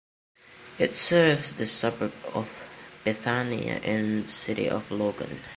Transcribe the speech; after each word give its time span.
It 0.79 0.95
serves 0.95 1.53
the 1.53 1.67
suburb 1.67 2.13
of 2.33 2.63
Bethania 3.03 3.77
in 3.81 4.27
City 4.27 4.67
of 4.67 4.89
Logan. 4.89 5.41